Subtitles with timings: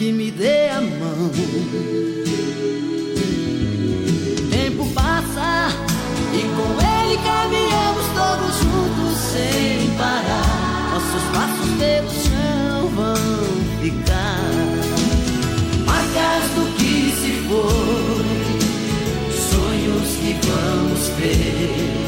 [0.00, 1.30] Que me dê a mão.
[4.50, 5.76] Tempo passa
[6.32, 10.94] e com ele caminhamos todos juntos sem parar.
[10.94, 13.14] Nossos passos pelo chão vão
[13.82, 14.40] ficar
[15.84, 18.24] marcas do que se foi
[19.36, 22.00] sonhos que vamos ter.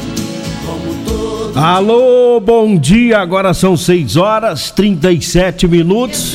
[1.55, 3.19] Alô, bom dia.
[3.19, 6.33] Agora são 6 horas 37 minutos.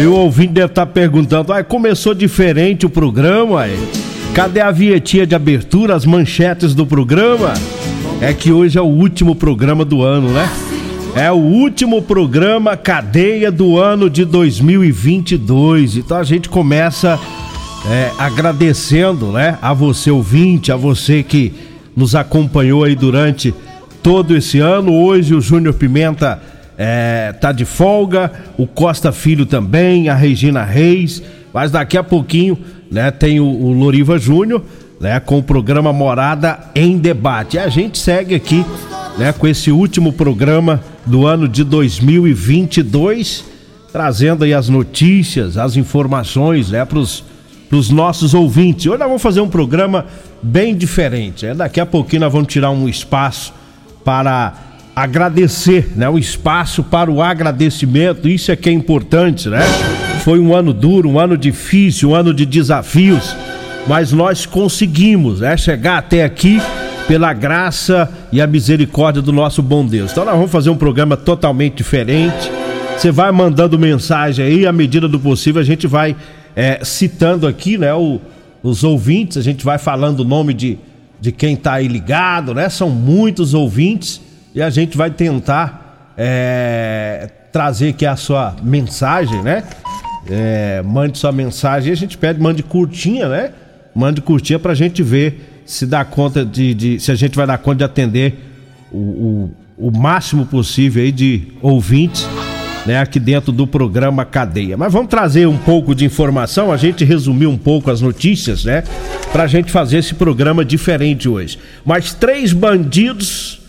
[0.00, 3.60] E o ouvinte deve estar perguntando: ah, começou diferente o programa?
[3.60, 3.78] Aí.
[4.34, 7.52] Cadê a vietinha de abertura, as manchetes do programa?
[8.18, 10.48] É que hoje é o último programa do ano, né?
[11.14, 15.98] É o último programa cadeia do ano de 2022.
[15.98, 17.20] Então a gente começa
[17.90, 21.52] é, agradecendo, né, a você ouvinte, a você que
[21.94, 23.52] nos acompanhou aí durante
[24.02, 24.94] todo esse ano.
[24.94, 26.40] Hoje o Júnior Pimenta
[26.82, 32.56] é, tá de folga, o Costa Filho também, a Regina Reis, mas daqui a pouquinho,
[32.90, 34.62] né, tem o, o Loriva Júnior,
[34.98, 37.58] né, com o programa Morada em Debate.
[37.58, 38.64] E a gente segue aqui,
[39.18, 43.44] né, com esse último programa do ano de 2022,
[43.92, 47.24] trazendo aí as notícias, as informações, né, pros
[47.68, 48.86] para os nossos ouvintes.
[48.86, 50.06] Hoje nós vamos fazer um programa
[50.42, 51.46] bem diferente.
[51.46, 53.54] É, daqui a pouquinho nós vamos tirar um espaço
[54.04, 54.69] para
[55.02, 56.08] agradecer, né?
[56.08, 58.28] Um espaço para o agradecimento.
[58.28, 59.62] Isso é que é importante, né?
[60.22, 63.34] Foi um ano duro, um ano difícil, um ano de desafios,
[63.88, 65.56] mas nós conseguimos, né?
[65.56, 66.60] Chegar até aqui
[67.08, 70.12] pela graça e a misericórdia do nosso bom Deus.
[70.12, 72.50] Então nós vamos fazer um programa totalmente diferente.
[72.96, 76.14] Você vai mandando mensagem aí, à medida do possível a gente vai
[76.54, 78.20] é, citando aqui, né, o,
[78.62, 80.78] os ouvintes, a gente vai falando o nome de,
[81.18, 82.68] de quem tá aí ligado, né?
[82.68, 84.20] São muitos ouvintes
[84.54, 89.64] e a gente vai tentar é, trazer aqui a sua mensagem, né?
[90.28, 93.52] É, mande sua mensagem, a gente pede, mande curtinha, né?
[93.94, 97.58] Mande curtinha pra gente ver se dá conta de, de se a gente vai dar
[97.58, 98.34] conta de atender
[98.92, 98.98] o,
[99.78, 102.28] o, o máximo possível aí de ouvintes
[102.86, 104.76] né, aqui dentro do programa Cadeia.
[104.76, 108.82] Mas vamos trazer um pouco de informação, a gente resumiu um pouco as notícias, né,
[109.32, 111.58] pra gente fazer esse programa diferente hoje.
[111.84, 113.59] Mas três bandidos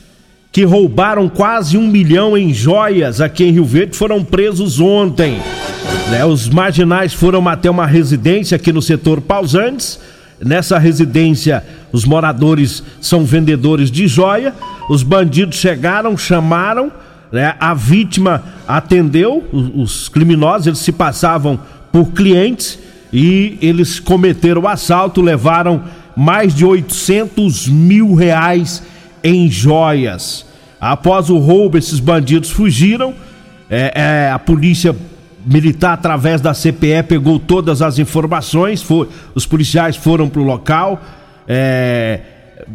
[0.51, 5.39] que roubaram quase um milhão em joias aqui em Rio Verde foram presos ontem.
[6.09, 9.99] Né, os marginais foram até uma residência aqui no setor Pausantes.
[10.43, 14.53] Nessa residência, os moradores são vendedores de joia.
[14.89, 16.91] Os bandidos chegaram, chamaram
[17.31, 17.55] né?
[17.59, 21.59] A vítima atendeu, os, os criminosos, eles se passavam
[21.91, 22.77] por clientes
[23.13, 25.83] e eles cometeram o assalto, levaram
[26.15, 28.83] mais de 800 mil reais
[29.23, 30.45] em joias.
[30.79, 33.13] Após o roubo, esses bandidos fugiram.
[33.69, 33.91] É,
[34.27, 34.95] é, a polícia
[35.45, 38.81] militar, através da CPE, pegou todas as informações.
[38.81, 41.01] Foi, os policiais foram para o local.
[41.47, 42.19] É,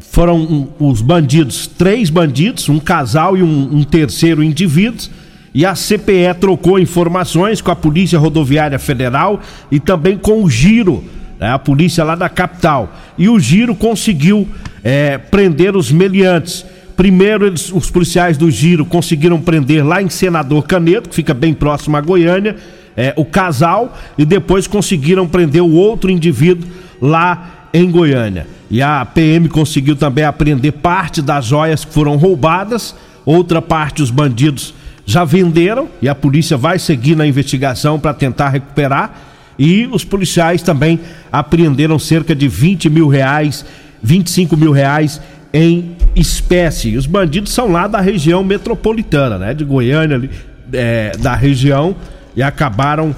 [0.00, 5.08] foram os bandidos, três bandidos, um casal e um, um terceiro indivíduo.
[5.54, 9.40] E a CPE trocou informações com a Polícia Rodoviária Federal
[9.70, 11.02] e também com o Giro,
[11.40, 12.94] né, a polícia lá da capital.
[13.16, 14.46] E o Giro conseguiu
[14.86, 16.64] é, prender os meliantes.
[16.96, 21.52] Primeiro, eles, os policiais do Giro conseguiram prender lá em Senador Canedo, que fica bem
[21.52, 22.54] próximo a Goiânia,
[22.96, 26.68] é, o casal, e depois conseguiram prender o outro indivíduo
[27.02, 28.46] lá em Goiânia.
[28.70, 32.94] E a PM conseguiu também apreender parte das joias que foram roubadas,
[33.24, 34.72] outra parte os bandidos
[35.04, 39.12] já venderam e a polícia vai seguir na investigação para tentar recuperar.
[39.58, 41.00] E os policiais também
[41.32, 43.64] apreenderam cerca de 20 mil reais,
[44.02, 45.20] 25 mil reais
[45.52, 46.96] em espécie.
[46.96, 49.54] Os bandidos são lá da região metropolitana, né?
[49.54, 50.31] De Goiânia, ali,
[50.72, 51.96] é, da região,
[52.34, 53.14] e acabaram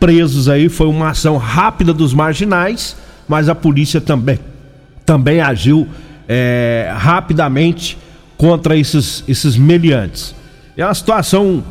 [0.00, 0.68] presos aí.
[0.68, 2.96] Foi uma ação rápida dos marginais,
[3.28, 4.38] mas a polícia também,
[5.04, 5.86] também agiu
[6.28, 7.96] é, rapidamente
[8.36, 10.34] contra esses, esses meliantes.
[10.76, 11.64] É uma situação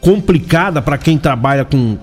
[0.00, 1.98] complicada para quem trabalha com,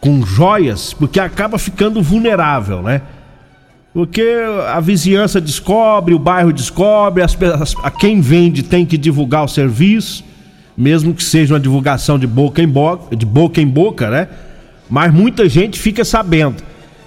[0.00, 3.02] com joias, porque acaba ficando vulnerável, né?
[3.94, 4.28] Porque
[4.68, 9.48] a vizinhança descobre, o bairro descobre, as, as, a quem vende tem que divulgar o
[9.48, 10.24] serviço,
[10.76, 14.28] mesmo que seja uma divulgação de boca em boca, de boca em boca, né?
[14.90, 16.56] Mas muita gente fica sabendo.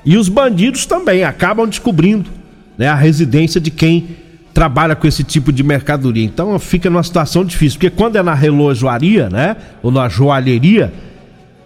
[0.05, 2.29] E os bandidos também acabam descobrindo
[2.77, 4.07] né, a residência de quem
[4.53, 6.23] trabalha com esse tipo de mercadoria.
[6.23, 10.93] Então fica numa situação difícil, porque quando é na relojoaria, né, ou na joalheria,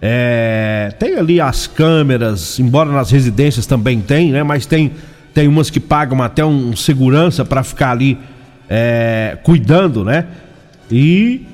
[0.01, 4.91] é, tem ali as câmeras, embora nas residências também tem, né, mas tem
[5.33, 8.18] tem umas que pagam até um segurança para ficar ali
[8.69, 10.25] é, cuidando, né?
[10.89, 11.45] E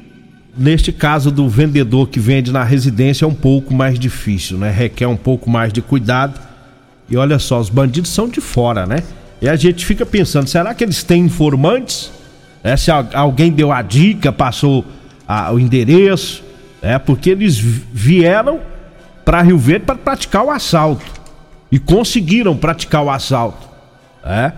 [0.58, 4.72] neste caso do vendedor que vende na residência é um pouco mais difícil, né?
[4.72, 6.40] Requer um pouco mais de cuidado.
[7.10, 9.04] E olha só, os bandidos são de fora, né?
[9.42, 12.12] E a gente fica pensando, será que eles têm informantes?
[12.64, 14.84] É, se alguém deu a dica, passou
[15.28, 16.44] a, o endereço,
[16.82, 18.60] é porque eles vieram
[19.24, 21.06] para Rio Verde para praticar o assalto
[21.72, 23.67] e conseguiram praticar o assalto,
[24.24, 24.52] é?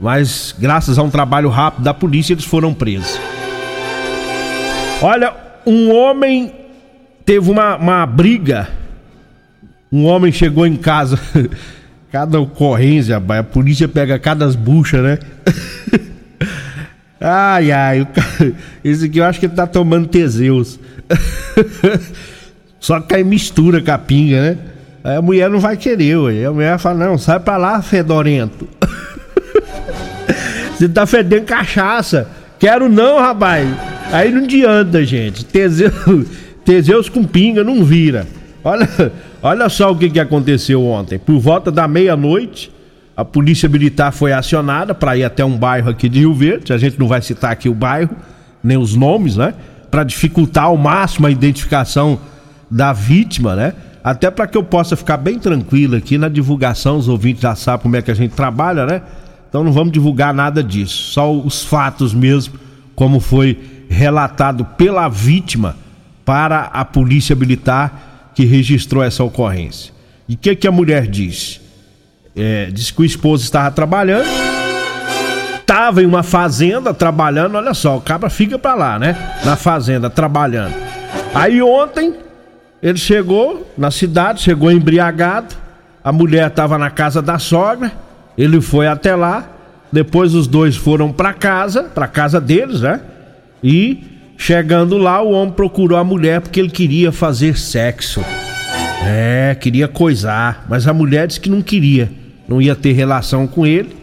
[0.00, 3.18] Mas graças a um trabalho rápido da polícia eles foram presos.
[5.02, 5.34] Olha,
[5.66, 6.52] um homem
[7.24, 8.68] teve uma, uma briga.
[9.90, 11.18] Um homem chegou em casa
[12.10, 15.18] Cada ocorrência, a polícia pega cada bucha, né?
[17.20, 20.80] ai, ai, cara, esse aqui eu acho que ele tá tomando Teseus.
[22.80, 24.58] Só que aí mistura com a pinga, né?
[25.02, 26.44] Aí a mulher não vai querer, ué.
[26.44, 28.68] A mulher fala, não, sai pra lá, fedorento.
[30.76, 32.28] Você tá fedendo cachaça.
[32.58, 33.68] Quero não, rapaz.
[34.12, 35.44] Aí não adianta, gente.
[35.44, 36.26] Teseus,
[36.64, 38.26] Teseus com pinga não vira.
[38.64, 38.88] Olha,
[39.42, 41.18] olha só o que, que aconteceu ontem.
[41.18, 42.70] Por volta da meia-noite,
[43.16, 46.72] a polícia militar foi acionada para ir até um bairro aqui de Rio Verde.
[46.72, 48.14] A gente não vai citar aqui o bairro,
[48.62, 49.54] nem os nomes, né?
[49.90, 52.20] Para dificultar ao máximo a identificação
[52.70, 53.72] da vítima, né?
[54.08, 57.82] Até para que eu possa ficar bem tranquilo aqui na divulgação, os ouvintes já sabem
[57.82, 59.02] como é que a gente trabalha, né?
[59.46, 62.58] Então não vamos divulgar nada disso, só os fatos mesmo,
[62.96, 65.76] como foi relatado pela vítima
[66.24, 69.92] para a polícia militar que registrou essa ocorrência.
[70.26, 71.60] E o que, que a mulher disse?
[72.34, 74.26] É, disse que o esposo estava trabalhando,
[75.60, 79.34] estava em uma fazenda trabalhando, olha só, o cabra fica para lá, né?
[79.44, 80.72] Na fazenda trabalhando.
[81.34, 82.14] Aí ontem
[82.82, 85.54] ele chegou na cidade, chegou embriagado,
[86.02, 87.92] a mulher estava na casa da sogra,
[88.36, 89.48] ele foi até lá,
[89.92, 93.00] depois os dois foram para casa, para casa deles, né?
[93.62, 98.24] E Chegando lá, o homem procurou a mulher porque ele queria fazer sexo.
[99.04, 102.10] É, queria coisar, mas a mulher disse que não queria,
[102.46, 103.96] não ia ter relação com ele.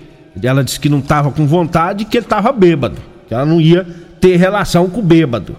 [0.43, 3.87] Ela disse que não estava com vontade que ele estava bêbado, que ela não ia
[4.19, 5.55] ter relação com o bêbado.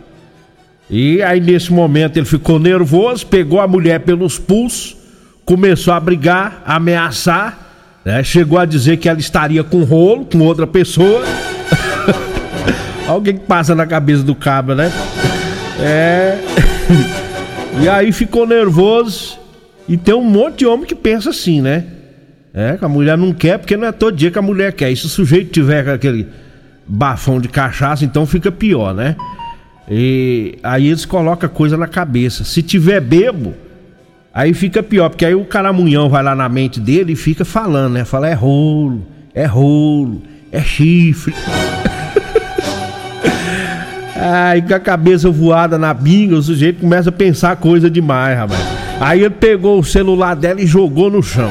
[0.88, 4.97] E aí nesse momento ele ficou nervoso, pegou a mulher pelos pulsos,
[5.45, 7.59] começou a brigar, a ameaçar,
[8.05, 8.23] né?
[8.23, 11.25] chegou a dizer que ela estaria com rolo com outra pessoa.
[13.07, 14.93] Alguém que passa na cabeça do cabra, né?
[15.81, 16.38] É.
[17.83, 19.38] e aí ficou nervoso.
[19.88, 21.85] E tem um monte de homem que pensa assim, né?
[22.52, 24.90] É, que a mulher não quer, porque não é todo dia que a mulher quer.
[24.90, 26.26] E se o sujeito tiver aquele
[26.87, 29.14] bafão de cachaça, então fica pior, né?
[29.88, 32.45] E aí eles colocam coisa na cabeça.
[32.45, 33.55] Se tiver bebo,
[34.35, 37.93] aí fica pior, porque aí o caramunhão vai lá na mente dele e fica falando,
[37.95, 38.05] né?
[38.05, 41.35] Fala, é rolo, é rolo, é chifre.
[44.19, 48.61] Aí com a cabeça voada na binga, o sujeito começa a pensar coisa demais, rapaz.
[48.99, 51.50] Aí ele pegou o celular dela e jogou no chão.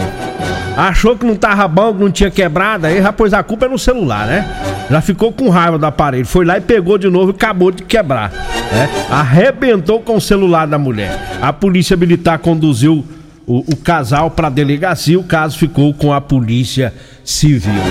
[0.76, 4.28] Achou que não tava bom, que não tinha quebrado, aí pôs a culpa no celular,
[4.28, 4.46] né?
[4.90, 6.26] Já ficou com raiva do aparelho.
[6.26, 8.32] Foi lá e pegou de novo e acabou de quebrar.
[8.32, 8.90] Né?
[9.10, 11.18] Arrebentou com o celular da mulher.
[11.42, 13.06] A polícia militar conduziu
[13.48, 15.20] o, o casal para delegacia.
[15.20, 17.82] O caso ficou com a polícia civil.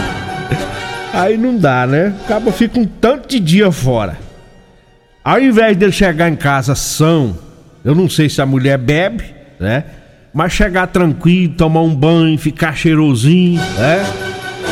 [1.13, 2.15] Aí não dá, né?
[2.25, 4.19] Acaba fica um tanto de dia fora.
[5.25, 7.37] Ao invés dele chegar em casa são,
[7.85, 9.25] eu não sei se a mulher bebe,
[9.59, 9.85] né?
[10.35, 14.05] Mas chegar tranquilo, tomar um banho, ficar cheirosinho, né?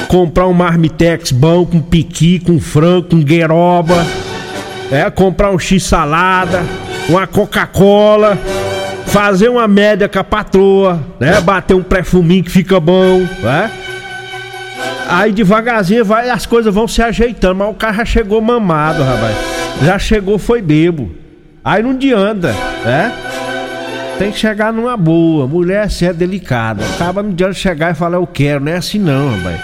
[0.08, 4.04] Comprar um marmitex bom com piqui, com frango, com gueroba,
[4.90, 6.64] é, comprar um x-salada,
[7.08, 8.36] uma Coca-Cola,
[9.06, 11.40] fazer uma média com a patroa, né?
[11.40, 13.70] Bater um perfuminho que fica bom, né?
[15.08, 19.36] Aí devagarzinho vai, as coisas vão se ajeitando, mas o cara já chegou mamado, rapaz.
[19.84, 21.12] Já chegou, foi bebo.
[21.64, 22.52] Aí não adianta,
[22.84, 23.12] né?
[24.22, 25.48] Tem que chegar numa boa.
[25.48, 26.84] Mulher assim é delicada.
[26.94, 28.64] Acaba não adianta chegar e falar eu quero.
[28.64, 29.60] Não é assim não, rapaz.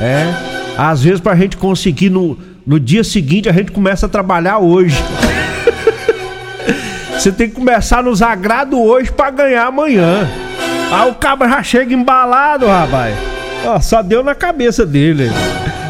[0.00, 0.32] É.
[0.78, 4.96] Às vezes pra gente conseguir no, no dia seguinte, a gente começa a trabalhar hoje.
[7.12, 10.26] Você tem que começar nos agrado hoje para ganhar amanhã.
[10.90, 13.14] Aí o cabra já chega embalado, rapaz.
[13.66, 15.30] Ó, só deu na cabeça dele.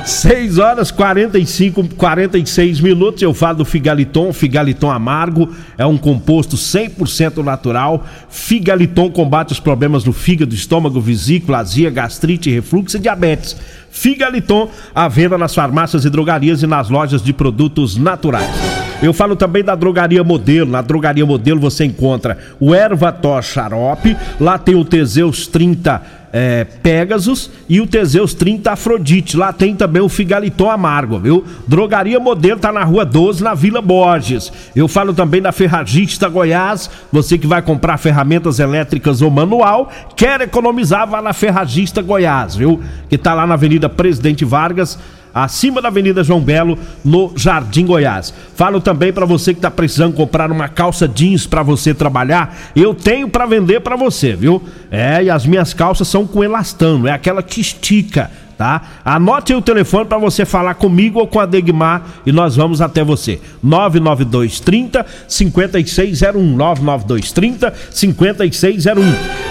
[0.09, 3.21] 6 horas 45, 46 minutos.
[3.21, 4.33] Eu falo do Figaliton.
[4.33, 8.07] Figaliton amargo é um composto 100% natural.
[8.31, 13.55] Figaliton combate os problemas no fígado, estômago, vesícula, azia, gastrite, refluxo e diabetes.
[13.91, 18.88] Figaliton à venda nas farmácias e drogarias e nas lojas de produtos naturais.
[19.01, 20.71] Eu falo também da Drogaria Modelo.
[20.71, 27.51] Na Drogaria Modelo você encontra o Ervator Xarope, lá tem o Teseus 30 é, Pegasus
[27.69, 29.37] e o Teseus 30 Afrodite.
[29.37, 31.45] Lá tem também o Figaliton Amargo, viu?
[31.67, 34.53] Drogaria Modelo tá na rua 12, na Vila Borges.
[34.75, 36.91] Eu falo também da Ferragista Goiás.
[37.13, 42.83] Você que vai comprar ferramentas elétricas ou manual, quer economizar, vá na Ferragista Goiás, viu?
[43.09, 44.99] Que tá lá na Avenida Presidente Vargas
[45.45, 48.33] acima da Avenida João Belo, no Jardim Goiás.
[48.55, 52.95] Falo também para você que está precisando comprar uma calça jeans para você trabalhar, eu
[52.95, 54.63] tenho para vender para você, viu?
[54.91, 58.83] É, e as minhas calças são com elastano, é aquela que estica tá?
[59.05, 63.05] Anote o telefone para você falar comigo ou com a Degmar e nós vamos até
[63.05, 63.41] você.
[63.63, 69.03] 99230 5601 99230 5601.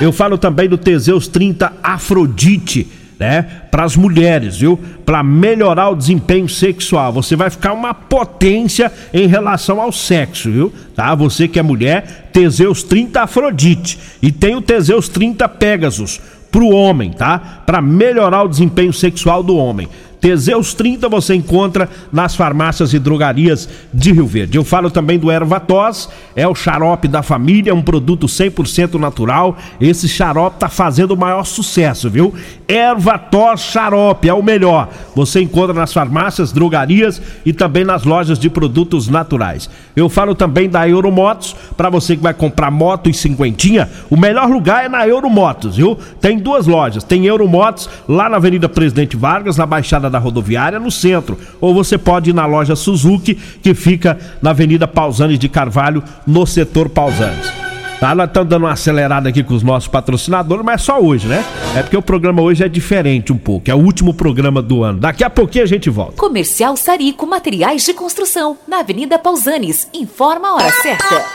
[0.02, 3.46] Eu falo também do Teseus 30 Afrodite né?
[3.72, 4.80] Para as mulheres, viu?
[5.06, 7.12] Para melhorar o desempenho sexual.
[7.14, 10.74] Você vai ficar uma potência em relação ao sexo, viu?
[10.96, 11.14] Tá?
[11.16, 16.22] Você que é mulher, Teseus 30 Afrodite e tem o Teseus 30 Pegasus
[16.52, 17.62] pro homem, tá?
[17.66, 19.88] Para melhorar o desempenho sexual do homem.
[20.20, 24.58] Teseus 30 você encontra nas farmácias e drogarias de Rio Verde.
[24.58, 29.58] Eu falo também do Ervatos, é o xarope da família, um produto 100% natural.
[29.80, 32.34] Esse xarope tá fazendo o maior sucesso, viu?
[32.68, 34.90] Ervatos xarope é o melhor.
[35.16, 39.70] Você encontra nas farmácias, drogarias e também nas lojas de produtos naturais.
[39.96, 44.50] Eu falo também da Euromotos, para você que vai comprar moto e cinquentinha, o melhor
[44.50, 45.98] lugar é na Euromotos, viu?
[46.20, 50.92] Tem duas lojas, tem Euromotos lá na Avenida Presidente Vargas, na Baixada da rodoviária no
[50.92, 51.38] centro.
[51.60, 56.46] Ou você pode ir na loja Suzuki, que fica na Avenida Pausanes de Carvalho, no
[56.46, 57.52] setor Pausanes.
[58.00, 61.28] Tá, nós estamos dando uma acelerada aqui com os nossos patrocinadores, mas é só hoje,
[61.28, 61.44] né?
[61.76, 65.00] É porque o programa hoje é diferente um pouco, é o último programa do ano.
[65.00, 66.14] Daqui a pouquinho a gente volta.
[66.16, 69.90] Comercial Sarico Materiais de Construção, na Avenida Pausanes.
[69.96, 71.26] Informa a hora certa.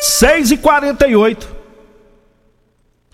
[0.00, 1.55] 6 e 48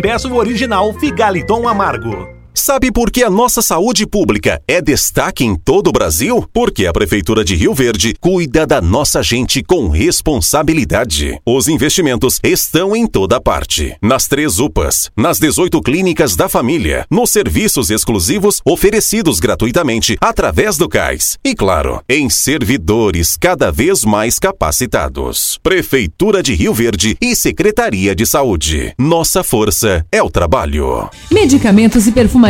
[0.00, 2.39] peço o original Figaliton Amargo.
[2.62, 6.46] Sabe por que a nossa saúde pública é destaque em todo o Brasil?
[6.52, 11.40] Porque a Prefeitura de Rio Verde cuida da nossa gente com responsabilidade.
[11.46, 13.96] Os investimentos estão em toda parte.
[14.02, 20.86] Nas três UPAs, nas 18 clínicas da família, nos serviços exclusivos oferecidos gratuitamente através do
[20.86, 21.38] CAIS.
[21.42, 25.58] E claro, em servidores cada vez mais capacitados.
[25.62, 28.92] Prefeitura de Rio Verde e Secretaria de Saúde.
[28.98, 31.08] Nossa força é o trabalho.
[31.32, 32.49] Medicamentos e perfumaria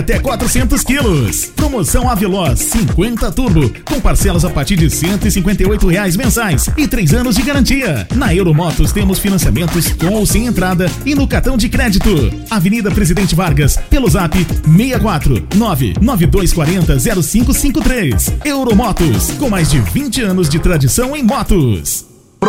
[0.00, 1.46] até 400 quilos.
[1.54, 7.36] Promoção Aveloz 50 Turbo, com parcelas a partir de 158 reais mensais e 3 anos
[7.36, 8.08] de garantia.
[8.16, 12.10] Na Euromotos temos financiamentos com ou sem entrada e no cartão de crédito.
[12.50, 18.32] Avenida Presidente Vargas, pelo zap 64 99240 0553.
[18.44, 22.09] Euromotos, com mais de 20 anos de tradição em motos.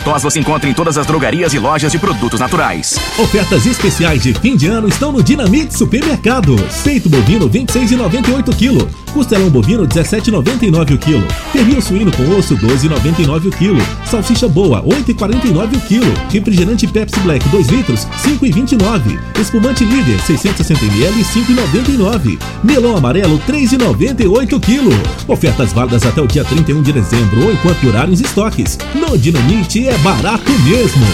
[0.00, 2.98] tos você encontra em todas as drogarias e lojas de produtos naturais.
[3.18, 6.60] Ofertas especiais de fim de ano estão no Dinamite Supermercados.
[6.82, 8.88] Peito bovino 26,98 kg.
[9.12, 11.26] Costelão bovino 17,99 o quilo.
[11.52, 13.78] Pernil suíno com osso 12,99 o quilo.
[14.04, 16.14] Salsicha boa 8,49 o quilo.
[16.30, 19.18] Refrigerante Pepsi Black 2 litros 5,29.
[19.40, 22.38] Espumante líder 660 ml 5,99.
[22.62, 24.90] Melão amarelo 3,98 o quilo.
[25.26, 28.78] Ofertas válidas até o dia 31 de dezembro ou enquanto durarem os estoques.
[28.94, 31.06] No Dinamite é barato mesmo.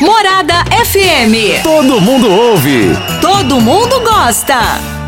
[0.00, 1.62] Morada FM.
[1.62, 2.96] Todo mundo ouve.
[3.20, 4.99] Todo mundo gosta.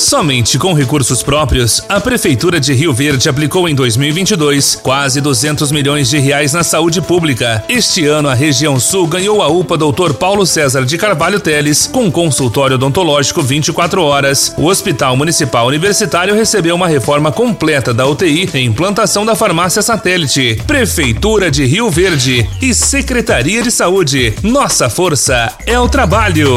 [0.00, 6.08] Somente com recursos próprios, a Prefeitura de Rio Verde aplicou em 2022 quase 200 milhões
[6.08, 7.62] de reais na saúde pública.
[7.68, 10.14] Este ano, a região sul ganhou a UPA Dr.
[10.14, 14.54] Paulo César de Carvalho Teles, com consultório odontológico 24 horas.
[14.56, 20.62] O Hospital Municipal Universitário recebeu uma reforma completa da UTI e implantação da farmácia satélite.
[20.66, 24.34] Prefeitura de Rio Verde e Secretaria de Saúde.
[24.42, 26.56] Nossa força é o trabalho.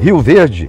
[0.00, 0.68] Rio Verde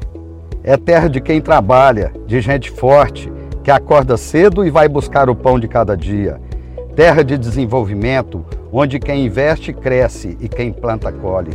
[0.64, 5.36] é terra de quem trabalha, de gente forte que acorda cedo e vai buscar o
[5.36, 6.40] pão de cada dia.
[6.96, 11.52] Terra de desenvolvimento, onde quem investe cresce e quem planta colhe.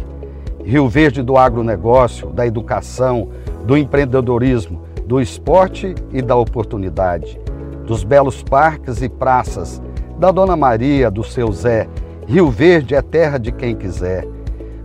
[0.64, 3.28] Rio Verde do agronegócio, da educação,
[3.64, 7.38] do empreendedorismo, do esporte e da oportunidade.
[7.86, 9.80] Dos belos parques e praças,
[10.18, 11.86] da Dona Maria, do seu Zé.
[12.26, 14.26] Rio Verde é terra de quem quiser.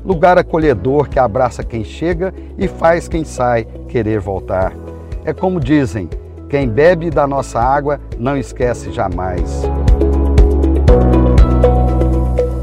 [0.05, 4.73] Lugar acolhedor que abraça quem chega e faz quem sai querer voltar.
[5.25, 6.09] É como dizem,
[6.53, 9.63] quem bebe da nossa água não esquece jamais.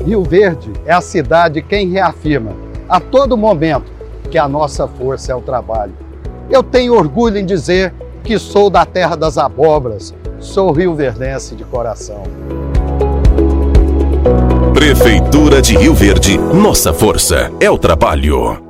[0.06, 2.52] Rio Verde é a cidade quem reafirma
[2.88, 3.90] a todo momento
[4.30, 5.92] que a nossa força é o trabalho.
[6.48, 12.22] Eu tenho orgulho em dizer que sou da terra das abobras, sou rio-verdense de coração.
[14.72, 18.69] Prefeitura de Rio Verde, nossa força é o trabalho.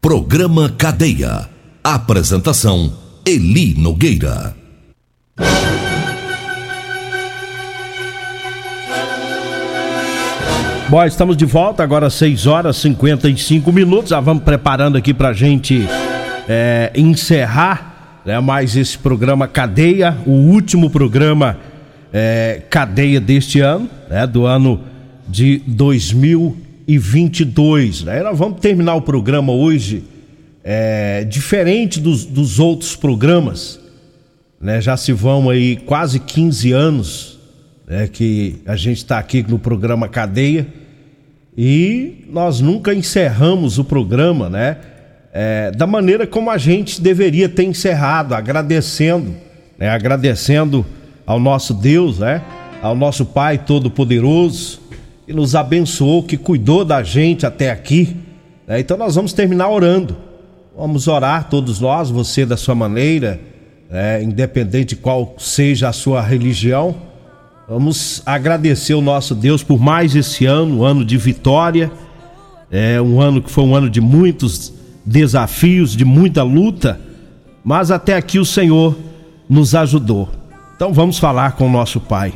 [0.00, 1.48] Programa Cadeia.
[1.82, 2.92] Apresentação:
[3.26, 4.54] Eli Nogueira.
[10.88, 14.10] Bom, estamos de volta agora às 6 horas e 55 minutos.
[14.10, 15.84] Já vamos preparando aqui para a gente
[16.48, 21.58] é, encerrar né, mais esse programa Cadeia, o último programa
[22.12, 24.80] é, Cadeia deste ano, né, do ano
[25.28, 26.67] de 2020.
[26.88, 28.04] 2022.
[28.04, 28.22] Né?
[28.22, 30.02] Nós vamos terminar o programa hoje
[30.64, 33.78] é, diferente dos, dos outros programas.
[34.58, 34.80] Né?
[34.80, 37.38] Já se vão aí quase 15 anos
[37.86, 40.66] né, que a gente está aqui no programa Cadeia
[41.56, 44.76] e nós nunca encerramos o programa, né?
[45.30, 49.34] É, da maneira como a gente deveria ter encerrado, agradecendo,
[49.76, 50.86] né, agradecendo
[51.26, 52.42] ao nosso Deus, né,
[52.80, 54.80] ao nosso Pai Todo-Poderoso,
[55.28, 58.16] que nos abençoou, que cuidou da gente até aqui.
[58.66, 58.80] Né?
[58.80, 60.16] Então nós vamos terminar orando.
[60.76, 63.40] Vamos orar todos nós, você da sua maneira,
[63.90, 67.08] é, independente de qual seja a sua religião
[67.68, 71.92] Vamos agradecer o nosso Deus por mais esse ano, um ano de vitória.
[72.70, 74.72] É um ano que foi um ano de muitos
[75.04, 76.98] desafios, de muita luta,
[77.62, 78.96] mas até aqui o Senhor
[79.46, 80.30] nos ajudou.
[80.74, 82.32] Então vamos falar com o nosso Pai.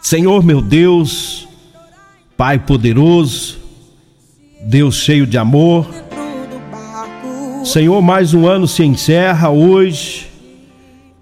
[0.00, 1.48] Senhor meu Deus,
[2.36, 3.58] Pai poderoso,
[4.64, 5.86] Deus cheio de amor.
[7.64, 10.28] Senhor, mais um ano se encerra hoje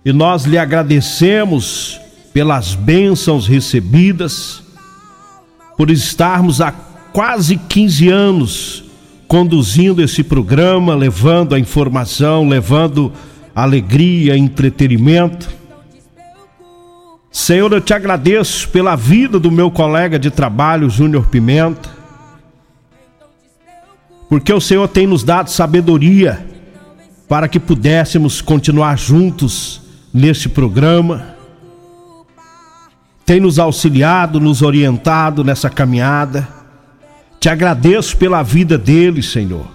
[0.04, 1.98] e nós lhe agradecemos
[2.32, 4.62] pelas bênçãos recebidas,
[5.76, 6.70] por estarmos há
[7.12, 8.84] quase 15 anos
[9.26, 13.12] conduzindo esse programa, levando a informação, levando
[13.54, 15.48] alegria, entretenimento.
[17.38, 21.90] Senhor, eu te agradeço pela vida do meu colega de trabalho, Júnior Pimenta,
[24.26, 26.46] porque o Senhor tem nos dado sabedoria
[27.28, 29.82] para que pudéssemos continuar juntos
[30.14, 31.36] nesse programa
[33.26, 36.48] tem nos auxiliado, nos orientado nessa caminhada.
[37.38, 39.66] Te agradeço pela vida dele, Senhor.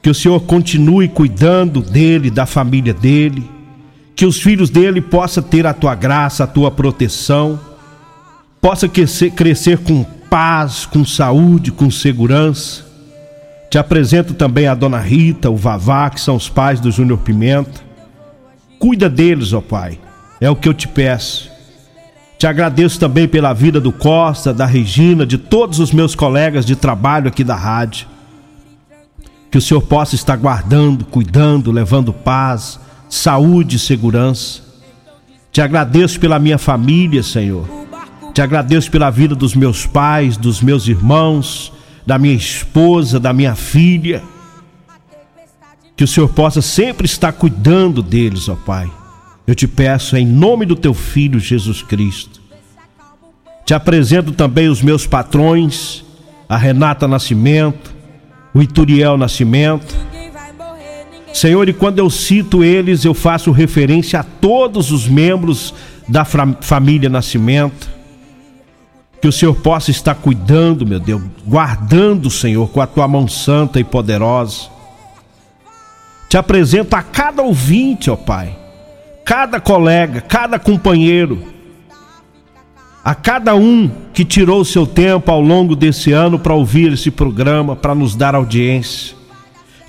[0.00, 3.57] Que o Senhor continue cuidando dele, da família dele.
[4.18, 7.56] Que os filhos dele possam ter a tua graça, a tua proteção.
[8.60, 12.84] Possa crescer, crescer com paz, com saúde, com segurança.
[13.70, 17.80] Te apresento também a dona Rita, o Vavá, que são os pais do Júnior Pimenta.
[18.80, 20.00] Cuida deles, ó Pai.
[20.40, 21.48] É o que eu te peço.
[22.36, 26.74] Te agradeço também pela vida do Costa, da Regina, de todos os meus colegas de
[26.74, 28.08] trabalho aqui da rádio.
[29.48, 34.62] Que o Senhor possa estar guardando, cuidando, levando paz, saúde e segurança.
[35.50, 37.66] Te agradeço pela minha família, Senhor.
[38.34, 41.72] Te agradeço pela vida dos meus pais, dos meus irmãos,
[42.06, 44.22] da minha esposa, da minha filha.
[45.96, 48.90] Que o Senhor possa sempre estar cuidando deles, ó Pai.
[49.46, 52.40] Eu te peço em nome do teu filho Jesus Cristo.
[53.64, 56.04] Te apresento também os meus patrões,
[56.48, 57.94] a Renata Nascimento,
[58.54, 59.96] o Ituriel Nascimento.
[61.32, 65.74] Senhor, e quando eu cito eles, eu faço referência a todos os membros
[66.08, 67.88] da família Nascimento.
[69.20, 73.80] Que o Senhor possa estar cuidando, meu Deus, guardando, Senhor, com a tua mão santa
[73.80, 74.68] e poderosa.
[76.28, 78.58] Te apresento a cada ouvinte, ó Pai
[79.28, 81.38] cada colega, cada companheiro,
[83.04, 87.10] a cada um que tirou o seu tempo ao longo desse ano para ouvir esse
[87.10, 89.17] programa, para nos dar audiência.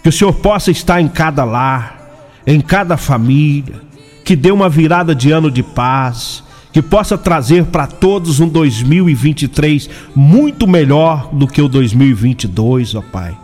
[0.02, 3.82] Que o Senhor possa estar em cada lar, em cada família,
[4.24, 9.90] que dê uma virada de ano de paz, que possa trazer para todos um 2023
[10.16, 13.38] muito melhor do que o 2022, ó Pai.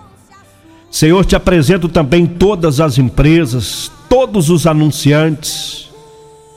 [0.92, 5.90] Senhor, te apresento também todas as empresas, todos os anunciantes,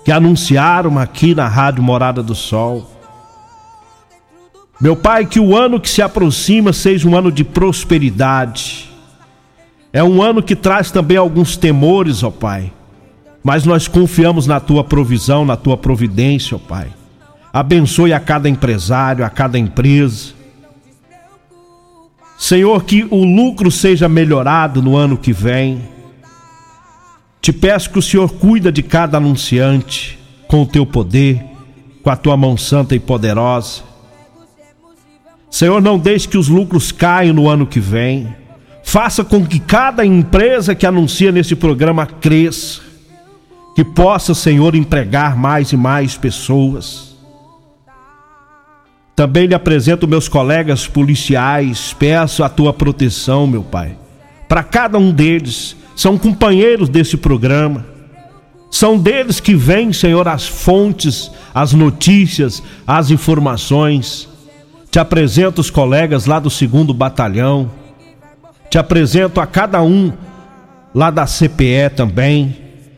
[0.05, 2.89] que anunciaram aqui na Rádio Morada do Sol.
[4.81, 8.88] Meu Pai, que o ano que se aproxima seja um ano de prosperidade.
[9.93, 12.73] É um ano que traz também alguns temores, ó Pai.
[13.43, 16.89] Mas nós confiamos na tua provisão, na tua providência, ó Pai.
[17.53, 20.33] Abençoe a cada empresário, a cada empresa.
[22.37, 25.83] Senhor, que o lucro seja melhorado no ano que vem
[27.41, 31.43] te peço que o Senhor cuida de cada anunciante com o teu poder,
[32.03, 33.83] com a tua mão santa e poderosa.
[35.51, 38.35] Senhor, não deixe que os lucros caiam no ano que vem.
[38.89, 42.81] Faça com que cada empresa que anuncia nesse programa cresça.
[43.77, 47.15] Que possa, Senhor, empregar mais e mais pessoas.
[49.15, 53.95] Também lhe apresento meus colegas policiais, peço a tua proteção, meu Pai,
[54.49, 57.85] para cada um deles são companheiros desse programa.
[58.71, 64.27] São deles que vêm, Senhor, as fontes, as notícias, as informações.
[64.91, 67.71] Te apresento os colegas lá do segundo batalhão.
[68.71, 70.13] Te apresento a cada um
[70.95, 72.57] lá da CPE também,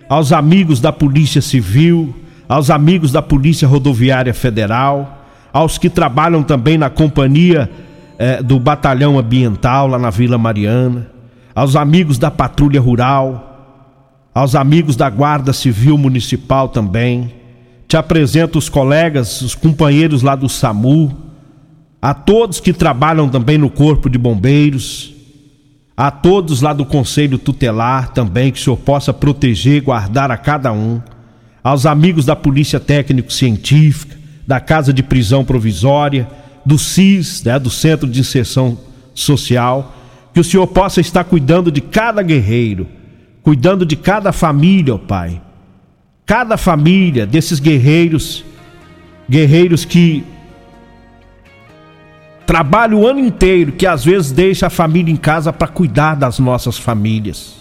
[0.08, 2.14] aos amigos da Polícia Civil,
[2.48, 7.70] aos amigos da Polícia Rodoviária Federal, aos que trabalham também na companhia
[8.18, 11.08] eh, do Batalhão Ambiental lá na Vila Mariana,
[11.54, 17.32] aos amigos da Patrulha Rural, aos amigos da Guarda Civil Municipal também.
[17.86, 21.16] Te apresento os colegas, os companheiros lá do SAMU,
[22.02, 25.19] a todos que trabalham também no Corpo de Bombeiros,
[26.00, 30.36] a todos lá do Conselho Tutelar também, que o senhor possa proteger e guardar a
[30.38, 30.98] cada um,
[31.62, 36.26] aos amigos da Polícia Técnico-Científica, da Casa de Prisão Provisória,
[36.64, 38.78] do CIS, né, do Centro de Inserção
[39.14, 39.94] Social,
[40.32, 42.86] que o senhor possa estar cuidando de cada guerreiro,
[43.42, 45.38] cuidando de cada família, ó Pai.
[46.24, 48.42] Cada família desses guerreiros,
[49.28, 50.24] guerreiros que
[52.50, 56.40] trabalha o ano inteiro, que às vezes deixa a família em casa para cuidar das
[56.40, 57.54] nossas famílias.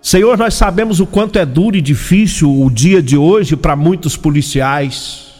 [0.00, 4.16] Senhor, nós sabemos o quanto é duro e difícil o dia de hoje para muitos
[4.16, 5.32] policiais,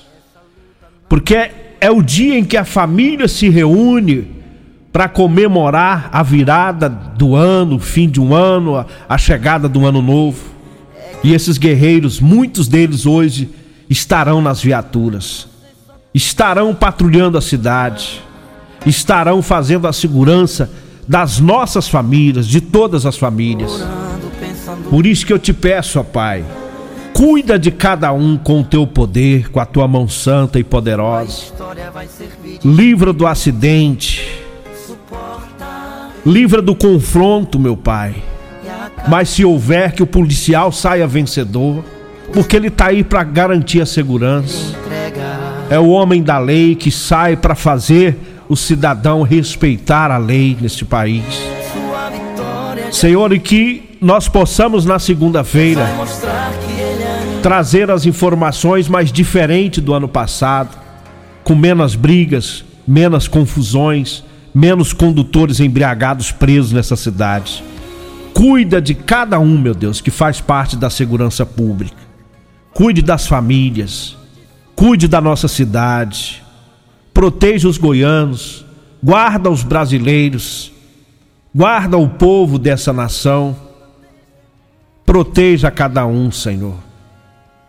[1.09, 4.27] porque é o dia em que a família se reúne
[4.93, 9.87] para comemorar a virada do ano, o fim de um ano, a, a chegada do
[9.87, 10.43] ano novo.
[11.23, 13.51] E esses guerreiros, muitos deles hoje,
[13.89, 15.54] estarão nas viaturas
[16.15, 18.23] estarão patrulhando a cidade,
[18.87, 20.71] estarão fazendo a segurança
[21.09, 23.85] das nossas famílias, de todas as famílias.
[24.89, 26.45] Por isso que eu te peço, ó Pai,
[27.13, 31.53] cuida de cada um com o teu poder, com a tua mão santa e poderosa.
[32.65, 34.41] Livra do acidente,
[36.25, 38.15] livra do confronto, meu Pai.
[39.09, 41.85] Mas se houver que o policial saia vencedor,
[42.33, 44.85] porque ele está aí para garantir a segurança
[45.71, 48.17] é o homem da lei que sai para fazer
[48.49, 51.25] o cidadão respeitar a lei neste país.
[52.93, 55.89] Senhor, e que nós possamos na segunda-feira
[57.43, 60.79] trazer as informações mais diferentes do ano passado,
[61.43, 64.23] com menos brigas, menos confusões,
[64.55, 67.65] menos condutores embriagados presos nessa cidade.
[68.33, 71.97] Cuida de cada um, meu Deus, que faz parte da segurança pública.
[72.73, 74.17] Cuide das famílias
[74.75, 76.43] Cuide da nossa cidade,
[77.13, 78.65] proteja os goianos,
[79.03, 80.73] guarda os brasileiros,
[81.55, 83.57] guarda o povo dessa nação,
[85.07, 86.77] proteja cada um, Senhor.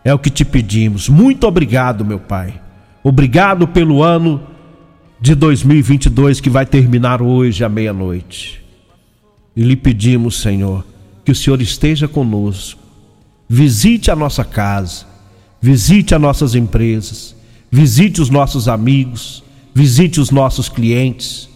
[0.04, 1.08] É o que te pedimos.
[1.08, 2.60] Muito obrigado, meu Pai.
[3.02, 4.40] Obrigado pelo ano
[5.20, 8.64] de 2022 que vai terminar hoje à meia-noite.
[9.54, 10.84] E lhe pedimos, Senhor,
[11.24, 12.80] que o Senhor esteja conosco.
[13.48, 15.06] Visite a nossa casa
[15.60, 17.34] visite as nossas empresas,
[17.70, 19.42] visite os nossos amigos,
[19.74, 21.48] visite os nossos clientes,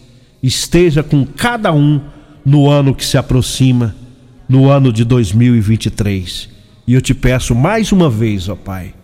[0.43, 2.01] esteja com cada um
[2.45, 3.95] no ano que se aproxima,
[4.49, 6.49] no ano de 2023.
[6.87, 8.95] E eu te peço mais uma vez, ó Pai,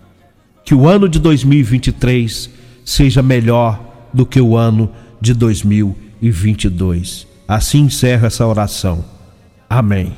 [0.65, 2.51] que o ano de 2023
[2.85, 7.27] seja melhor do que o ano de 2022.
[7.47, 9.05] Assim encerro essa oração.
[9.71, 10.15] Amém.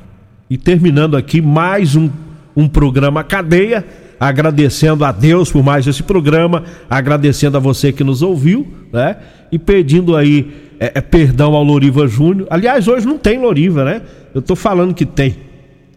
[0.48, 2.08] E terminando aqui mais um,
[2.56, 3.86] um programa cadeia
[4.18, 9.16] agradecendo a Deus por mais esse programa, agradecendo a você que nos ouviu, né?
[9.50, 10.50] E pedindo aí
[10.80, 12.46] é, é, perdão ao Loriva Júnior.
[12.50, 14.02] Aliás, hoje não tem Loriva, né?
[14.34, 15.36] Eu tô falando que tem.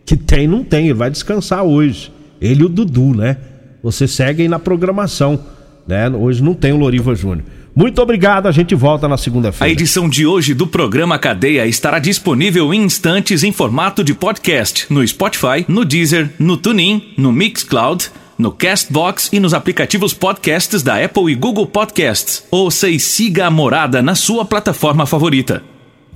[0.05, 2.11] Que tem, não tem, ele vai descansar hoje.
[2.41, 3.37] Ele e o Dudu, né?
[3.83, 5.39] Você segue aí na programação,
[5.87, 6.09] né?
[6.09, 7.45] Hoje não tem o Loriva Júnior.
[7.73, 9.69] Muito obrigado, a gente volta na segunda-feira.
[9.69, 14.85] A edição de hoje do programa Cadeia estará disponível em instantes em formato de podcast
[14.89, 21.03] no Spotify, no Deezer, no TuneIn, no Mixcloud, no Castbox e nos aplicativos podcasts da
[21.03, 22.43] Apple e Google Podcasts.
[22.51, 25.63] Ouça e siga a Morada na sua plataforma favorita.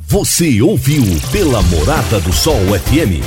[0.08, 3.24] Você ouviu pela Morada do Sol FM.